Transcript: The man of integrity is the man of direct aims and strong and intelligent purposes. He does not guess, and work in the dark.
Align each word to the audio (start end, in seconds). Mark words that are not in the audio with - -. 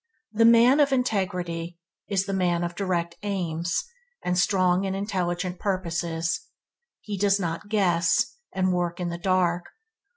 The 0.33 0.45
man 0.45 0.79
of 0.79 0.91
integrity 0.91 1.77
is 2.07 2.25
the 2.25 2.33
man 2.33 2.63
of 2.63 2.73
direct 2.73 3.17
aims 3.21 3.83
and 4.23 4.35
strong 4.35 4.83
and 4.83 4.95
intelligent 4.95 5.59
purposes. 5.59 6.47
He 7.01 7.19
does 7.19 7.39
not 7.39 7.69
guess, 7.69 8.35
and 8.51 8.73
work 8.73 8.99
in 8.99 9.09
the 9.09 9.19
dark. 9.19 9.65